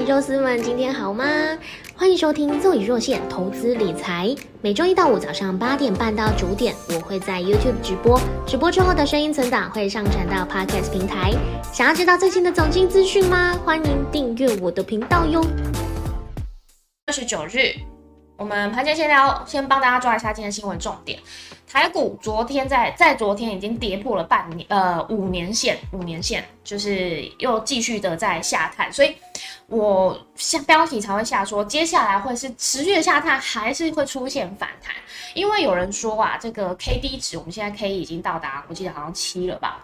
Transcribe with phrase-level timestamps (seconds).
[0.00, 1.24] 肉丝们，今天好吗？
[1.94, 4.26] 欢迎收听《若隐若现投资理财》，
[4.60, 11.32] 每周一到五早上八点半到九点，我会在 YouTube 直播，直播之后的声音存档会上传到 Podcast 平台。
[11.72, 13.56] 想要知道最新的总经资讯吗？
[13.64, 15.44] 欢迎订阅我的频道哟。
[17.06, 17.74] 二十九日，
[18.36, 21.18] 我们盘前闲聊，先帮大家抓一下今天新闻重点。
[21.68, 29.14] 台股昨天在在昨天已经跌破了半年呃五年线，五年线就是又继续的在下探，所以
[29.68, 34.94] 我下标题才会下说接下来会是持续的下探，还是会出现反弹？
[35.34, 39.81] 因为有人说啊，这个 K D 值我们现在 K 已经到达，我记得好像七了吧。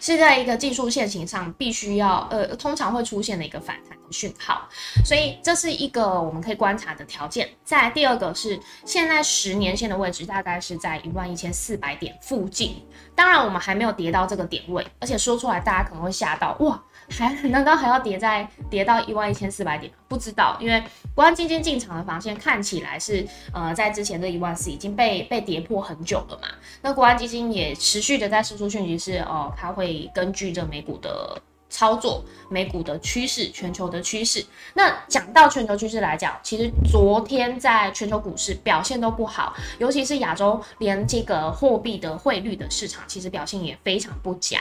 [0.00, 4.68] 是在一个技术线型上必须要呃，通常会出现的一个反弹的讯号，
[5.04, 7.48] 所以这是一个我们可以观察的条件。
[7.64, 12.82] 再第二个是现在十年线的位置大概是在一万一千四百点附近，
[13.14, 16.82] 当然我们还没有跌到这个点位，而且说出来大家可能会吓到哇。
[17.08, 20.82] 还难道还要跌在跌到一万一千四百点不知道，因为
[21.14, 26.48] 国安基金进场的防线看起来是呃在之前这一万四已经被被跌破很久了嘛。
[26.82, 31.40] 那国安基金也持续的在输出讯息是哦，它会根据这美股的。
[31.68, 34.44] 操作美股的趋势，全球的趋势。
[34.74, 44.58] 那讲到全球趋势来讲，其实昨天在全球股市表现都不好，尤其是亚洲，连这个货币的汇率的市场其实表现也非常不佳。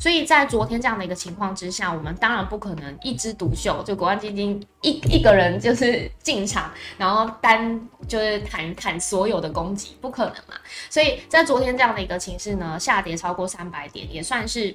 [0.00, 10.54] 所以在昨天这样的一个情况之下，我们当然不可能一枝独秀，就国安基金一一个人就是进场，然后单就是砍砍所有的攻击，不可能嘛。
[10.88, 14.74] 所以在昨天这样的一个情势呢，下跌超过三百点，也算是。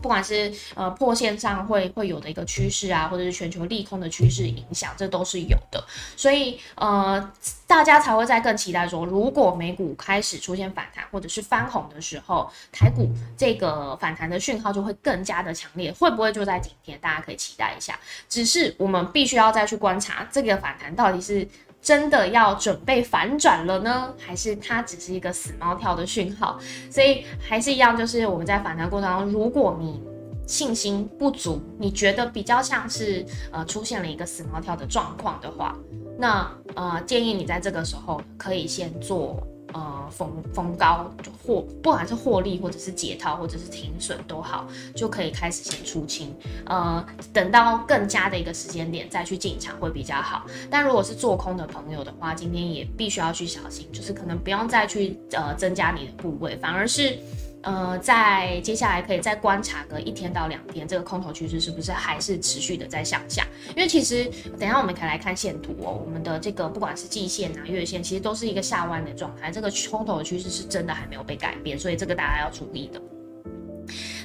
[0.00, 5.84] 不管是呃破线上会会有的一个趋势啊，或者是全球利空的趋势影响，这都是有的。
[6.16, 7.30] 所以呃，
[7.66, 15.92] 大家才会在更期待说，如果美股开始出现反弹或者是翻红的时候，台股这个反弹的讯号就会更加的强烈。
[15.92, 16.98] 会不会就在今天？
[17.00, 17.98] 大家可以期待一下。
[18.28, 21.46] 只是我们必须要再去观察这个反弹到底是。
[21.82, 26.56] 真的要准备反转了呢，还是它只是一个死猫跳的讯号？
[26.88, 30.00] 所以还是一样，就是我们在反弹过程当中，如果你
[30.46, 35.76] 信心不足，你觉得比较像是呃出现了一个死猫跳的状况的话，
[36.16, 39.44] 那呃建议你在这个时候可以先做。
[39.72, 41.10] 呃，逢逢高
[41.44, 46.34] 获，不管是获利或者是解套或者是停损都好，就可以开始先出清。
[46.66, 50.46] 呃，等到更加的一个时间点再去进场会比较好。
[50.70, 57.18] 但如果是做空的朋友的话，今天也必须要去小心，就是可能不用再去呃增加你的部位，反而是。
[57.62, 63.46] 呃，在接下来可以再观察个一天到两天，这个空头趋势是不是还是持续的在向下？
[63.76, 73.00] 因为其实等下我们可以来看线图哦，我们的这个不管是季线啊、月线，其实都是一个下弯的状态，这个空头的趋势是真的还没有被改变，所以这个大家要注意的。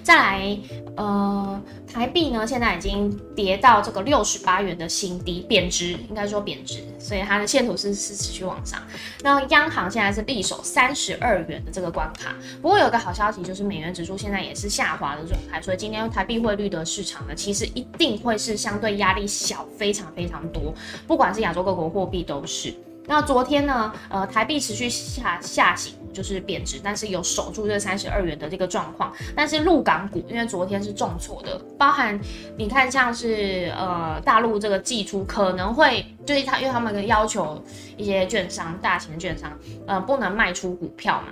[0.04, 0.58] 再来，
[0.96, 1.62] 呃，
[1.92, 8.82] 台币呢，现在已经跌到这个六十八元的新低，贬值，应该说贬值，所以它的线图是是持续往上。
[9.22, 20.74] 那央行现在是力守三十二元的这个关卡，不过有个好消息就是美元指数现在也是下滑的状态，所以今天台币汇率的市场呢，其实一定会是相对压力小，非常非常多，
[21.06, 22.74] 不管是亚洲各国货币都是。
[23.10, 29.14] 那昨天呢，呃，台币持续下下行，就是贬值，但是有守住这三十二元的这个状况。
[29.36, 32.20] 但是陆港股因为昨天是重挫的，包含
[32.58, 37.64] 你看像是呃大陆这个寄出可能会就是他，因为他们的要求
[37.96, 39.56] 一些券商、大型券商，
[39.86, 41.28] 呃，不能卖出股票嘛，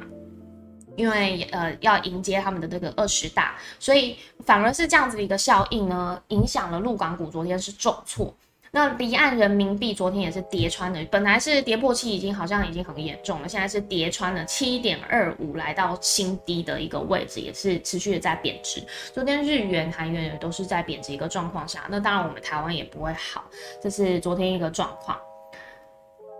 [0.95, 4.15] 因为呃要迎接他们的这个二十大，所以
[4.45, 8.31] 反而是这样子的一个效应呢，影响了陆港股昨天是重挫。
[8.75, 18.83] 那离岸人民币昨天也是跌穿的，本来是跌破七，已经好像已经很严重了，现在是跌穿了七点二五，来到新低的一个位置，也是持续的在贬值。
[19.13, 23.45] 昨天日元、韩元也都是在贬值一个状况下，那当然我们台湾也不会好，
[23.81, 25.17] 这是昨天一个状况。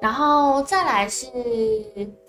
[0.05, 1.25] 然后再来是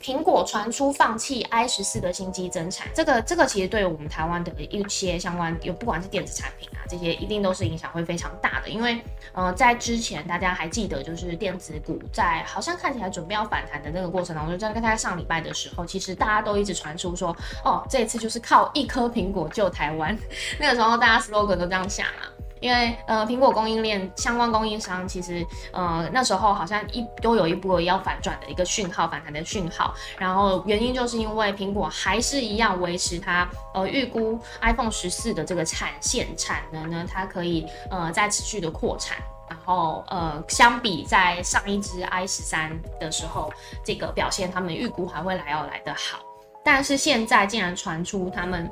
[0.00, 8.68] 苹果传出放弃 i 十四的新机增产，这个这个其实对我们台湾的一些相关有不管是电子产品啊这些，一定都是影响会非常大的。
[8.70, 8.98] 因为
[9.34, 20.18] 呃在之前大家还记得，就是电子股在好像看起来准备要反弹的那个过程当中，就在在上礼拜的时候，其实大家都一直传出说，哦这次就是靠一颗苹果救台湾，
[20.58, 22.32] 那个时候大家 slogan 都这样想啊。
[22.60, 29.94] 因为呃，苹果供应链相关供应商其实呃那时候好像一都有一波要反转的一个讯号，反弹的讯号。
[30.18, 39.18] 然后原因就是因为苹果还是一样维持它呃预估 iPhone 十四的这个产线产能呢，它可以呃在持续的扩产。
[39.48, 43.52] 然后呃，相比在上一支 i 十三的时候，
[43.84, 46.18] 这个表现他们预估还会来要来的好。
[46.64, 48.68] 但是现在竟然传出他们。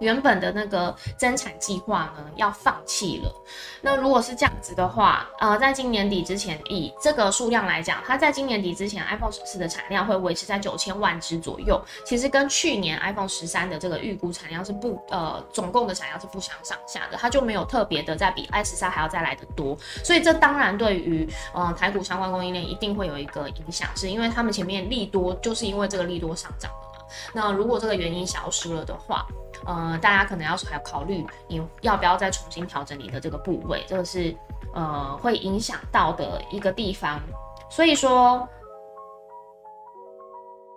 [0.00, 3.34] 原本的那个增产计划呢要放弃了。
[3.80, 11.80] 那如果是这样子的话，呃，在今年底之前，以这个数量来讲，它在今年底之前，iPhone 十四的产量会维持在九千万只左右。
[12.04, 19.76] 其实跟去年 iPhone 十三的这个预估产量是不，呃，总共的产量是不相上下的，它就没有特别的在比 i 十三还要再来的多。
[20.04, 27.04] 所以这当然对于呃台股相关供应链一定会有一个影响，是因为他们前面利多就是因为这个利多上涨的嘛。
[27.32, 29.26] 那如果这个原因消失了的话，
[29.64, 34.34] 呃，大家可能要还要考虑你要不要再重新调整你的这个部位，这个是
[34.74, 37.20] 呃会影响到的一个地方。
[37.68, 38.48] 所以说，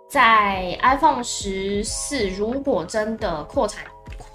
[0.08, 3.84] 在 iPhone 十四如果真的扩产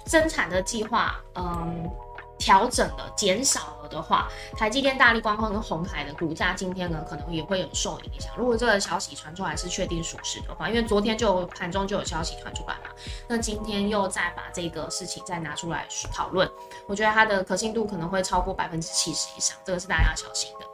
[0.04, 1.90] 增产的计划，嗯。
[2.40, 4.26] 调整了，减少了的话，
[4.56, 8.32] 台积电、大力光跟红海的股价今天呢，可能也会有受影响。
[8.36, 12.90] 如果这个消息传出来是确定属实的话，因为昨天就盘中就有消息传出来嘛，
[13.28, 16.50] 那今天又再把这个事情再拿出来讨论，
[16.86, 20.66] 我觉得它的可信度可能会超过百分之七十以上，这个是大家要小心的。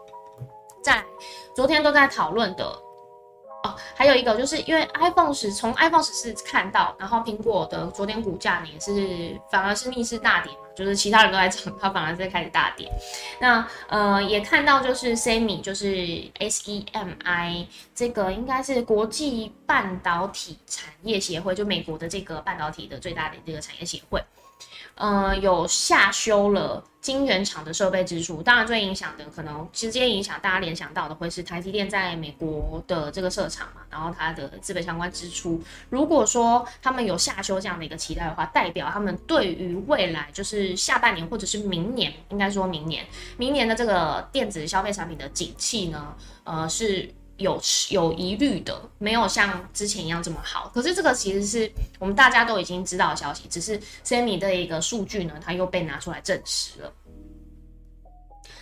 [0.83, 1.05] 在
[1.55, 2.65] 昨天都在讨论的
[3.65, 3.75] 哦。
[3.97, 12.89] 还有一个就是因为 iPhone 十从 iPhone 十四看到，然后苹果的昨天股价呢也是反而是逆势大跌，就是其他人都在涨，它反而在开始大跌。
[13.41, 15.87] 那呃也看到就是 SEMI 就是
[16.39, 24.23] SEMI 这个应该是国际半导体产业协会，就美国的这个半导体的最大的这个产业协会。
[24.97, 35.63] 呃，有下修了晶圆厂的设备支出，当然最影响的可能直接影响大家联想到的会是台积电在美国的这个设厂嘛，然后它的资本相关支出。
[35.89, 43.07] 如果说他们有下修这样的一个期待的话，代表他们对于未来就是下半年或者是明年，应该说明年，
[43.37, 46.13] 明年的这个电子消费产品的景气呢，
[46.43, 47.15] 呃是。
[47.39, 47.61] 有
[47.91, 50.71] 有疑虑的，没有像之前一样这么好。
[50.75, 56.93] 可是这个其实是我们大家都已经知道的消息，只是 Sammy 的一个数据呢，它又被拿出来证实了。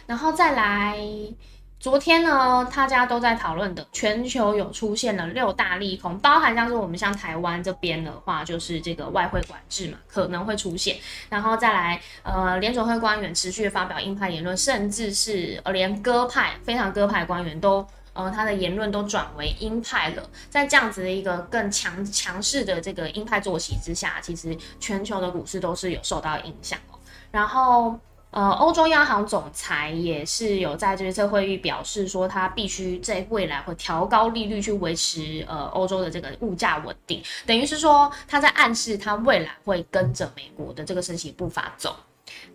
[0.07, 0.99] 然后再来，
[1.79, 10.97] 昨天呢，大家都在讨论的，全球有出现了六大利空，包含像是我们像台湾这边的话，就是这个外汇管制嘛，可能会出现。
[11.29, 17.87] 然后再来，呃，联总会官员持续发表鹰派言论，甚至是呃连鸽派非常鸽派官员都。
[18.15, 26.99] 呃，他的言论都转为鹰派了，在这样子的一个更强强势的这个鹰派作息之下，其实全球的股市都是有受到影响哦。
[27.33, 27.99] 然后，
[28.31, 41.97] 呃，欧洲央行总裁也是有在这次会议表示说，他必须在未来会调高利率去维持呃欧洲的这个物价稳定，等于是说他在暗示他未来会跟着美国的这个升息步伐走。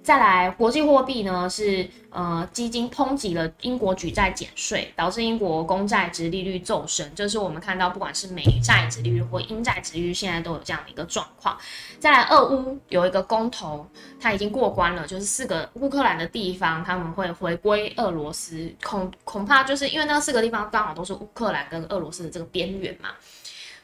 [0.02, 7.08] 再来，国际货币呢是呃基金抨击了英国举债减税，导致英国公债值利率骤升。
[7.14, 11.56] 这是我们看到，不管是美债值利率或英债值利率，现在都有这样的一个状况。
[12.00, 13.86] 再来，俄乌有一个公投，
[14.20, 23.10] 它已经过关了，就是四个乌克兰的地方他们会回归俄罗斯，恐恐怕就是因为那四个地方刚好都是乌克兰跟俄罗斯的这个边缘嘛，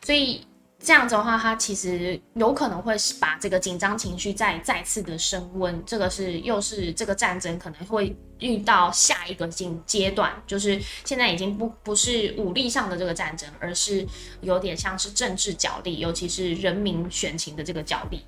[0.01, 0.41] 所以。
[0.85, 5.83] 这样子的话，它其实有可能会把这个紧张情绪再再次的升温。
[5.83, 14.05] 这个是又是这个战争可能会遇到下一个阶阶段，就是现在已经不不是武力上的这个战争，而是
[14.41, 18.23] 有点像是政治角力，尤其是人民选情的这个角力。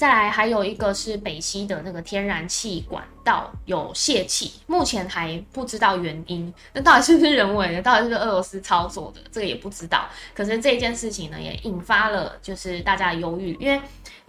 [0.00, 6.50] 再来还有一个是北溪的那个天然气管道有泄气，目前还不知道原因。
[6.72, 7.82] 那到底是不是人为的？
[7.82, 9.20] 到底是不是俄罗斯操作的？
[9.30, 10.08] 这个也不知道。
[10.34, 13.78] 可是这件事情呢，也引发了就是大家的忧郁，因为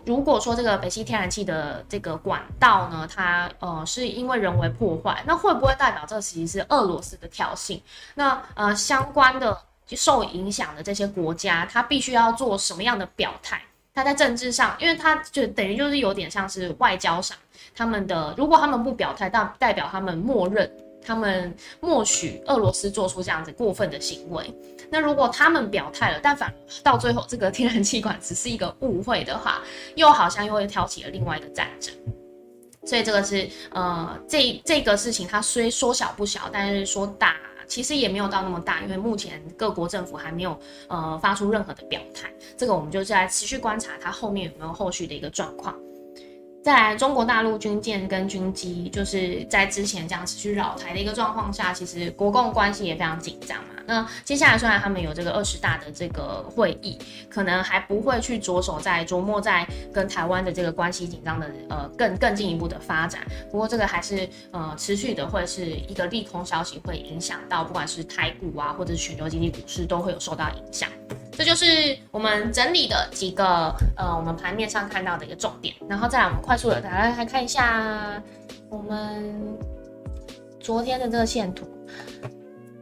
[0.03, 7.79] 如果说这个北溪天然气的这个管道呢，它呃是因为人为破坏，那会不会代表这其实是俄罗斯的挑衅？
[8.15, 13.61] 那呃相关的受影响的这些国家，它必须要做什么样的表态？
[13.93, 17.37] 他在政治上，因为他就等于就是有点像是外交上，
[17.75, 20.71] 他们的如果他们不表态，代代表他们默认，
[21.05, 24.53] 他们默许俄罗斯做出这样子过分的行为。
[24.89, 29.61] 那如果他们表态了，但反到最后这个天然气管只是一个误会的话，
[29.95, 31.93] 又好像又会挑起了另外一个战争。
[32.85, 37.35] 所以这个是呃，这这个事情它虽说小不小，但是说大。
[37.71, 40.59] 其实也没有到那么大，因为目前各国政府还没有
[40.89, 45.73] 呃发出任何的表态，这个我们就在持续观察它后面有没有后续的一个状况。
[46.63, 53.69] 再来，中国大陆军舰跟军机，就是在之前这样持续扰台的一个状况下，其实国共关系也非常紧张嘛。
[53.87, 63.21] 那接下来虽然他们有这个二十大的这个会议，可能还不会去着手在琢磨在跟台湾的这个关系紧张的呃更更进一步的发展。
[63.51, 70.87] 不过这个还是呃持续的会是一个利空消息，会影响到不管是台股啊，或者是全球经济股市都会有受到影响。
[71.33, 78.21] 这就是我们整理的几个呃，我们盘面上看到的一个重点，然后再来我们快速的打来来看一下
[78.69, 79.57] 我们
[80.59, 81.65] 昨天的这个线图。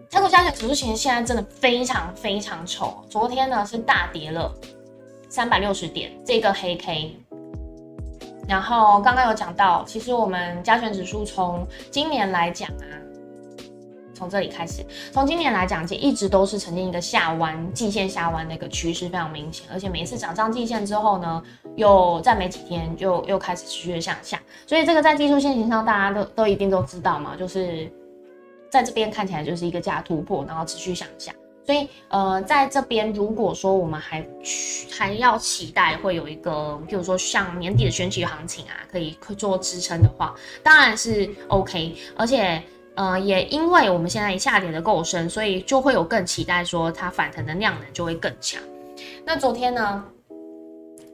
[0.09, 4.51] 泰国加权指数其实现在真的非常非常丑，昨天呢是大跌了
[5.29, 7.15] 三百六十点，这个黑 K。
[8.47, 12.89] 然后刚刚有讲到，其实我们加权指数从今年来讲啊。
[14.19, 19.65] 从这里开始，从今年来讲，其实一直都是呈现一个下弯、季线下弯的一个趋势，非常明显。
[19.71, 21.41] 而且每一次涨上季线之后呢，
[21.77, 24.37] 又再没几天就又开始持续的向下。
[24.67, 27.89] 所以这个在技术线型上，大家都都一定都知道嘛，就是
[28.69, 31.31] 在这边看起来就是一个假突破，然后持续向下。
[31.65, 34.27] 所以呃，在这边如果说我们还
[34.91, 42.61] 还要期待会有一个，比如说像年底的选举行情啊，可以做支撑的话，当然是 OK，而且。
[42.99, 48.61] 呃，也因为我们现在一下跌的够深，所以就会有更期待说它反弹的量能就会更强。
[49.23, 50.03] 那昨天呢，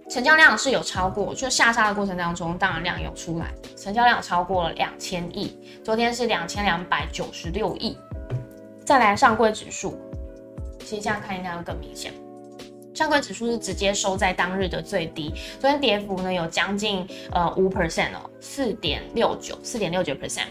[0.09, 7.95] 成交量是有超过，就下杀的过程当中，当然量有出来，成交量超过了两千亿，昨天是两千两百九十六亿。
[8.83, 9.95] 再来上柜指数，
[10.79, 12.11] 其实这样看应该会更明显，
[12.95, 20.47] 上柜指数是直接收在当日的最低，昨天跌幅呢有将近呃五 percent 哦，四点六九，四点六九 percent。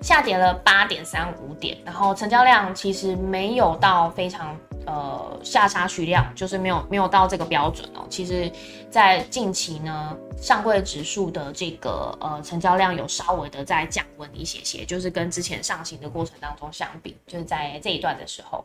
[0.00, 8.06] 下跌了八点三五点，然后成交量其实没有到非常呃下杀取量，就是没有没有到这个标准哦。
[8.08, 8.50] 其实，
[8.90, 18.64] 在近期呢，上柜指数的这个呃成交量有稍微的在降温一些些，就是跟之前上行的过程当中相比，就是在这一段的时候。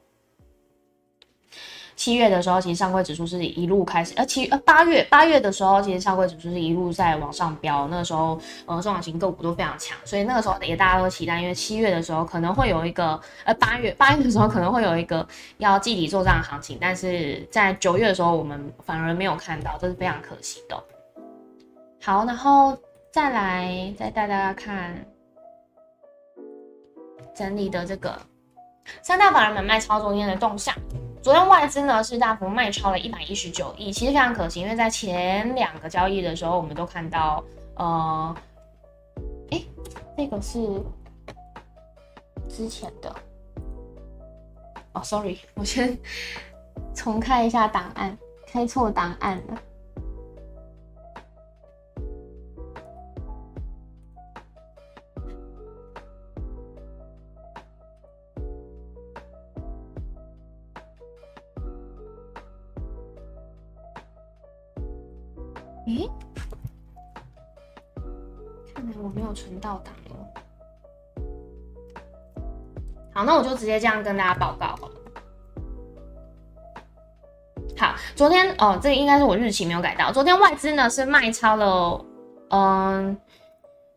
[2.00, 7.90] 七月的时候，其实上柜指数是一路开始，呃七呃八月八月的时候，其实上柜指数是一路在往上飙。
[7.90, 15.28] 那个时候，呃中小型个股都非常强，所以那个时候也大家都期待，因为七月的时候可能会有一个，呃八月八月的时候可能会有一个
[15.58, 20.82] 要季底做账的行情，但是在九月的时候，我们反而没有看到，这是非常可惜的。
[22.02, 22.78] 好，然后
[23.12, 25.06] 再来再带大家看
[27.36, 28.18] 整理的这个
[29.02, 30.74] 三大法人买卖超昨天的动向。
[31.22, 37.44] 昨天外资呢是大幅卖超了一百一十九亿，其实非常可惜，因为在前两个交易的时候，我们都看到，
[37.76, 38.36] 呃，
[39.52, 39.62] 哎，
[40.18, 40.60] 那个是
[42.48, 43.14] 之前的，
[44.94, 45.98] 哦，sorry，我先
[46.96, 49.62] 重开一下档案，开错档案了。
[73.30, 74.94] 那我就直接这样跟大家报告好了。
[78.16, 80.12] 昨天哦，这个应该是我日期没有改到。
[80.12, 82.04] 昨天外资呢是卖超了，
[82.50, 83.16] 嗯，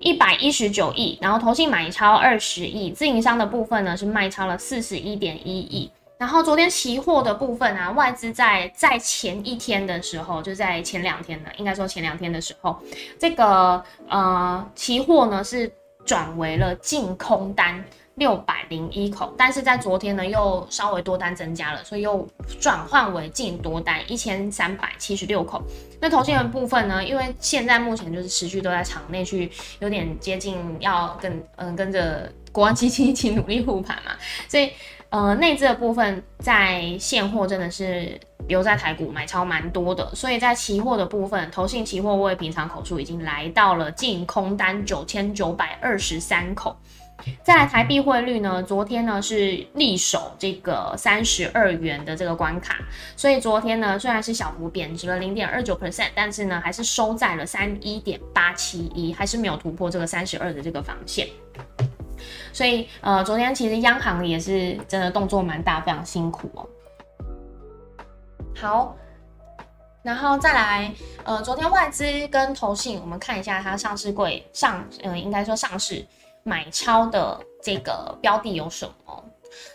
[0.00, 5.90] 一百一十九亿，然后投信买超二十亿，自营商的部分呢是卖超了四十一点一亿。
[6.18, 12.78] 然后昨天期货的部分啊，外资在在前一天的时候，就在前两天的，应该说前两天的时候，
[13.18, 15.72] 这个呃期货呢是
[16.04, 17.82] 转为了净空单
[18.16, 22.26] 六百零一口，但是在昨天呢又稍微多单增加了，所以又
[22.60, 25.62] 转换为净多单一千三百七十六口。
[26.00, 29.50] 那头先的部分呢，因为现在目前就是持续都在场内去
[29.80, 34.12] 有点接近要跟嗯跟着国安基金一起努力护盘嘛，
[34.48, 34.70] 所以。
[35.12, 46.74] 呃，内资的部分在现货真的是留在台股买超蛮多的，所以在期货的部分，投信期货位平常口数已经来到了净空单九千九百二十三口。
[47.42, 52.76] 再来台币汇率呢，昨天呢是力守这个三十二元的这个关卡，
[53.16, 61.28] 所以昨天呢虽然是小幅贬值了零点二九 percent，但是呢还是收在了三一点八七一，还是没有突破这个三十二的这个防线。
[62.52, 66.68] 所以，呃，昨天其实央行也是真的动作蛮大，非常辛苦哦。
[68.54, 68.96] 好，
[70.02, 70.92] 然后再来，
[71.24, 76.04] 呃，昨天外资跟投信，我们看一下它上市柜上，嗯，应该说上市
[76.44, 79.24] 买超的这个标的有什么？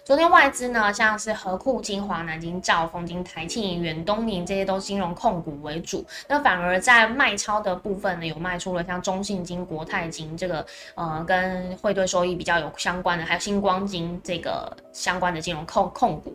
[0.03, 10.65] 昨天外资呢，像是和库、金华、南京兆丰金、台庆、远东银这些都是金融控股为主，那反而在卖超的部分呢，有卖出了像中信金、国泰金这个
[10.95, 16.33] 呃跟汇兑收益比较有相关的，还有星光金这个相关的金融控控股。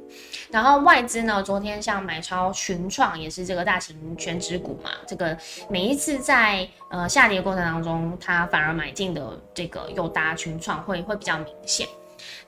[0.50, 5.36] 然后外资呢，昨天像买超群创，也是这个大型全指股嘛，这个
[5.68, 11.88] 每一次在呃下跌过程当中，它反而买进的这个又搭群创会会比较明显。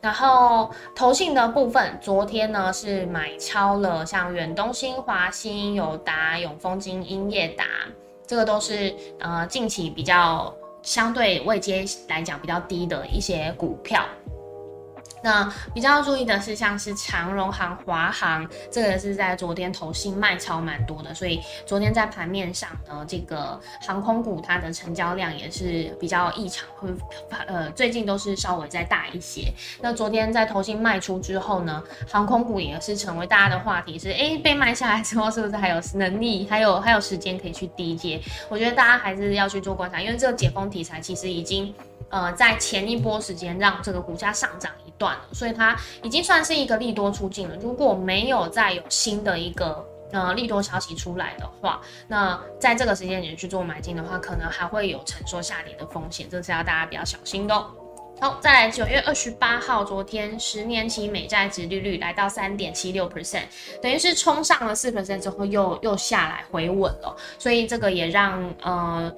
[0.00, 7.64] 然后投信的部分，昨天呢是买超了像远东新、华新、友达、永丰金、英业达，
[8.26, 14.04] 这个都是呃近期比较相对位阶来讲比较低的一些股票。
[15.24, 26.90] 那比较注意的是，像是长荣航、华航，这个是在昨天投信卖超蛮多的，所以昨天在盘面上呢，这个航空股它的成交量也是比较异常，会
[27.46, 29.50] 呃最近都是稍微再大一些。
[29.80, 38.20] 那昨天在投信卖出之后呢，航空股也是成为大家的话题，是哎被卖下来之后是不是还有能力，还有还有时间可以去低接？
[38.50, 41.74] 我觉得大家还是要去做观察，因为这个解封题材其实已经。
[42.14, 47.56] 呃，在前一波时间让这个股价上涨一段了，所以它已经算是一个利多出尽了。
[47.56, 57.66] 如果没有再有新的一个呃利多消息出来的话，那在这个时间点去做买进的话，可能还会有承受下跌的风险，这是要大家比较小心的。
[58.20, 63.46] 好，再来九月二十八号，昨天十年期美债值利率来到三点七六 percent，
[63.82, 69.12] 等于是冲上了四 percent 之后又又下来回稳了，所以这个也让呃。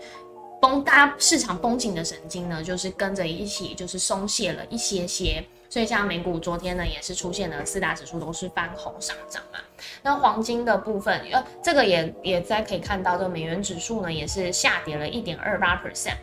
[0.61, 9.59] 绷大家市场绷紧的神经呢，就是跟着一起就是松懈了一些些，所以像美股昨天呢也是出现了四大指数都是翻红上涨嘛。
[10.03, 16.17] 那黄金的部分，呃，这个也也在可以看到，这美元指数呢也是下跌了一点二八 percent，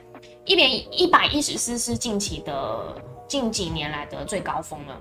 [0.45, 2.95] 一点一百一十四是近期的
[3.27, 4.99] 近几年来的最高峰了。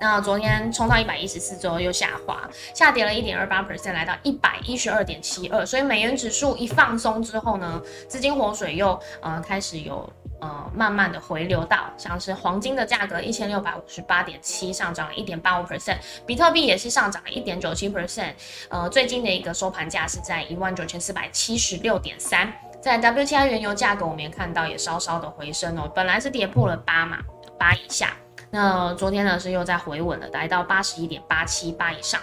[0.00, 5.64] 那昨天冲到一百一十四之后又下滑，下跌了一点二八 percent，来到一百一十二点七二。
[5.66, 18.32] 所以美元指数一放松之后呢，资金活水又呃开始有呃慢慢的回流到，像是黄金的价格一千六百五十八点七上涨了一点八五 percent，比特币也是上涨了一点九七 percent，
[18.70, 22.50] 呃最近的一个收盘价是在一万九千四百七十六点三。
[22.80, 27.18] 在 WTI 原油价格我们也看到也稍稍的回升哦，本来是跌破了八嘛，
[27.58, 28.16] 八以下。
[28.50, 32.20] 那昨天呢是又在回稳了，来到八十一点八七八以上，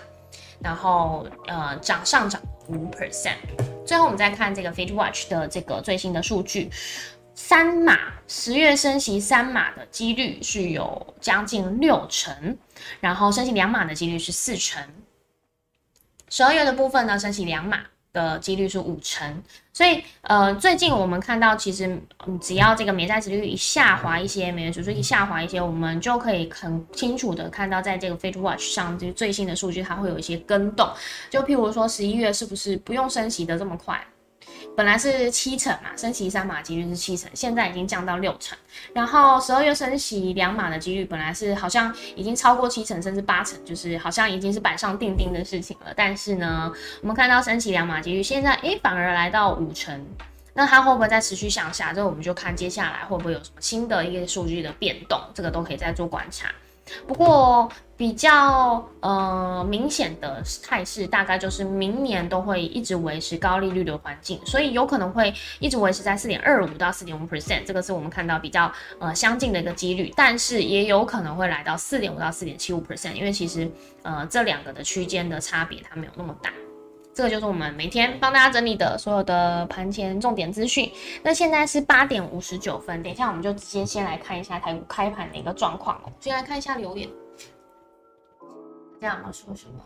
[0.59, 3.37] 然后呃涨上涨五 percent。
[3.85, 6.69] 最后我们再看这个 Fed Watch 的这个最新的数据，
[7.33, 12.57] 三码十月升息三码的几率是有将近六成，
[12.99, 14.83] 然后升息两码的几率是四成。
[16.29, 17.79] 十二月的部分呢升息两码。
[18.17, 22.01] 的几率是五成，所以呃，最近我们看到，其实
[22.41, 30.89] 只要这个美债值率一下滑一些，美元指数一下滑一些，我们就可以很清楚的看到，在这个 Fed Watch 上，就最新的数据它会有一些跟动，
[31.29, 34.03] 就譬如说十一月是不是不用升息的这么快？
[34.77, 38.55] 本来是七成嘛，升息三码几率是七成，现在已经降到六成。
[38.93, 45.91] 然后十二月升息两码的几率本来是好像已经超过七成，甚至八成，就是好像已经是板上钉钉的事情了。
[45.95, 50.05] 但是呢，我们看到升息两码几率现在诶反而来到五成，
[50.53, 51.91] 那它会不会再持续向下？
[51.91, 56.49] 这我们就看接下来会不会有什么新的一个数据的变动，这个都可以再做观察。
[57.07, 73.69] 不过比较呃明显的态势，大概就是明年都会一直维持高利率的环境，所以有可能会一直维持在四点二五到四点五 percent，这个是我们看到比较呃相近的一个几率，但是也有可能会来到四点五到四点七五 percent，因为其实
[74.03, 76.51] 呃这两个的区间的差别它没有那么大。
[77.17, 80.91] 这个就是我们每天帮大家整理的所有的盘前重点资讯。
[81.23, 86.13] 那现在是八点五十九分，等一下我们就直接先来看一下台股开盘的一个状况哦。
[86.19, 87.09] 先来看一下留言，
[89.01, 89.83] 大家有说什么？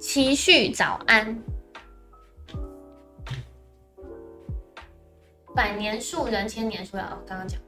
[0.00, 1.38] 齐旭早安，
[5.54, 7.60] 百年树人千年树啊，刚刚讲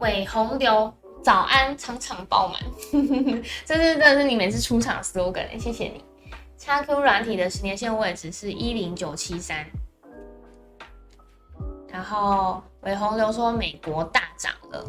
[0.00, 0.92] 尾红流。
[1.22, 2.60] 早安，场场爆满，
[3.66, 6.04] 这是这是你每次出场 slogan，谢谢你。
[6.56, 9.66] 叉 Q 软体的十年线位置是一零九七三，
[11.88, 14.84] 然后韦洪流说美国大涨了，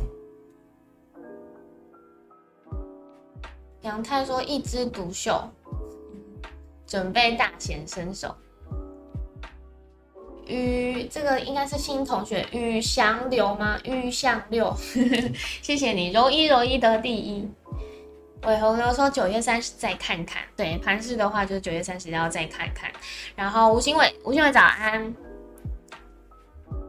[3.82, 5.42] 杨太说一枝独秀，
[6.86, 8.36] 准备大显身手。
[10.52, 13.80] 于这个应该是新同学，于祥流吗？
[13.86, 14.76] 于向六，
[15.64, 17.48] 谢谢你，柔一柔一得第一。
[18.44, 22.92] 尾红流说九月三十再看看，对盘市的话就是九月三十要再看看。
[23.36, 25.14] 然后吴新伟，吴新伟早安。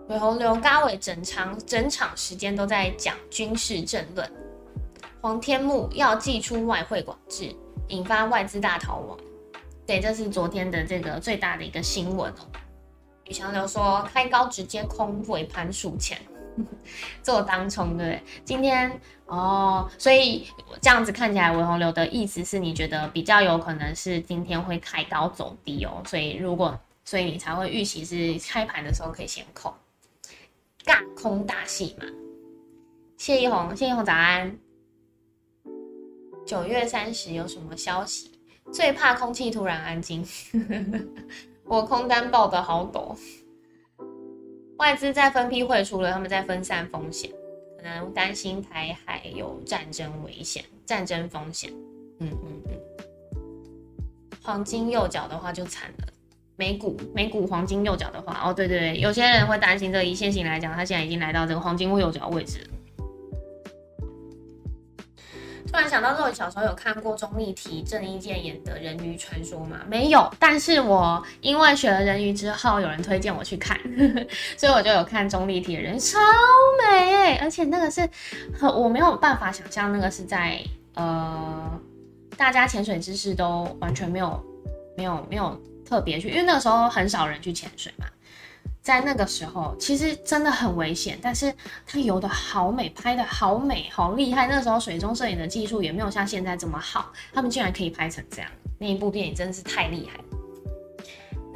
[0.09, 4.31] 尾红流嘎伟整场整场时间都在讲军事政论，
[5.20, 7.55] 黄天木要祭出外汇管制，
[7.88, 9.16] 引发外资大逃亡。
[9.87, 12.62] 对，这是昨天的这个最大的一个新闻哦。
[13.33, 16.21] 宇强流说开高直接空尾盘数钱，
[17.25, 18.23] 做当冲对？
[18.45, 20.47] 今天哦，所以
[20.83, 29.73] 这样子看起来，尾红流的意思是你觉得比较有可能是今天会开高走低哦，所以如果所以你才会预期是开盘的时候可以先空。
[30.85, 32.05] 尬空大戏嘛，
[33.16, 34.55] 谢一红，谢一红早安。
[36.45, 38.31] 九月三十有什么消息？
[38.71, 40.23] 最怕空气突然安静。
[41.64, 43.16] 我空单报的好陡，
[44.77, 47.31] 外资在分批汇出了，他们在分散风险，
[47.77, 51.72] 可能担心台海有战争危险、战争风险。
[52.18, 52.72] 嗯嗯嗯。
[54.42, 56.09] 黄金右脚的话就惨了。
[56.57, 62.66] 美股美股黄金右脚的话，哦对对对，有些人会担心这一线型来讲，它现在已经来到这个黄金右脚位置了。
[65.73, 69.79] 突然想到，肉小时候有看过钟丽缇、郑伊健演的《人鱼传说》吗？
[69.89, 74.27] 没有，但是我因为学了人鱼之后，有人推荐我去看呵呵，
[74.59, 76.19] 所以我就有看钟丽缇的人，超
[76.87, 78.07] 美而且那个是，
[78.61, 80.61] 我没有办法想象那个是在
[80.95, 81.81] 呃，
[82.37, 84.45] 大家潜水知识都完全没有
[84.95, 85.59] 没有没有。
[85.85, 88.07] 特别去，因为那个时候很少人去潜水嘛，
[88.83, 91.55] 在那个时候其实真的很危险，但是
[91.87, 94.49] 他游的好美，拍的好美，好厉害。
[94.49, 100.18] 那时候水中摄影的技术也没有像现在这么好，他们竟然可以拍成这样，那一部电影真的是太厉害。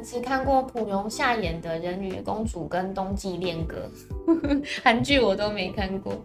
[0.01, 3.91] 只看过普荣夏演的人鱼公主跟冬季恋歌，
[4.81, 6.23] 韩剧我都没看过。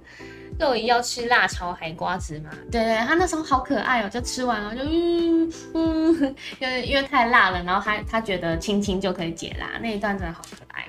[0.58, 2.50] 肉姨要吃辣炒海瓜子嘛？
[2.70, 10.84] 对对，他那时候好可爱哦，就吃完了就嗯嗯， 因为因为太辣了，然后他他觉得亲亲就可以解辣，那一段真的好可爱。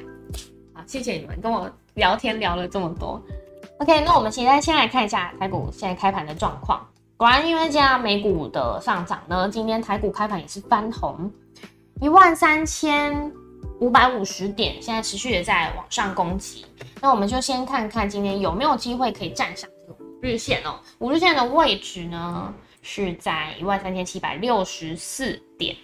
[0.74, 3.22] 好，谢谢你们跟我聊天聊了这么多。
[3.80, 6.86] OK，那我们现在先来看一下台股现在开盘的状况。
[7.18, 11.32] 果然，因为这样美股的上涨呢，今天台股开盘也是翻红，
[12.02, 13.32] 一万三千
[13.84, 16.66] 五百五十点，现在持续的在往上攻击。
[17.02, 20.80] 那我们就先看看今天有没有机会可以站上这个五日线哦。
[21.00, 25.76] 五日线的位置呢是在一万三千七百六十四点。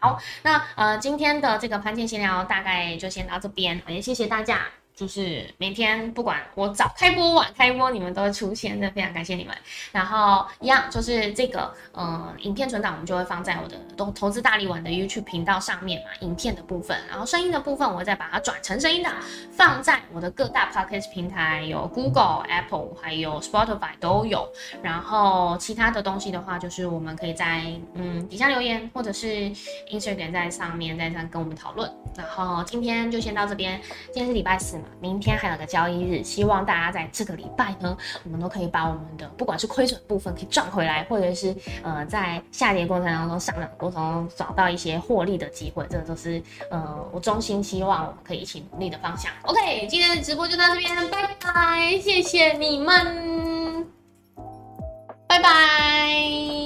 [0.00, 4.62] 好，那呃今天的这个盘前闲聊大概就先到这边，也谢谢大家。
[4.96, 9.54] 就是每天不管我早开播晚开播，你们都会出现，的非常感谢你们。
[9.92, 16.96] 然后一样就是这个，嗯，影片存档我们就会放在我的投投资大力丸的 YouTube 频道上面嘛，影片的部分。
[17.10, 19.10] 然后声音的部分，我会再把它转成声音的，
[19.52, 24.48] 放在我的各大 Podcast 平台，有 Google、Apple 还有 Spotify 都有。
[24.82, 29.26] 然后其他的东西的话，就是我们可以在嗯底下留言，或者是
[29.92, 31.92] Instagram 在上面在上跟我们讨论。
[32.16, 34.80] 然后今天就先到这边，今天是礼拜四。
[35.00, 49.30] 明天还有个交易日，希望大家在这个礼拜呢，我们都可以把我们的不管是亏损部分可以赚回来，或者是呃在下跌过程当中、上涨过程中找到一些获利的机会，这个都是呃我衷心希望我们可以一起努力的方向。
[49.42, 53.86] OK，今天的直播就到这边，拜拜，谢谢你们，
[55.28, 56.65] 拜拜。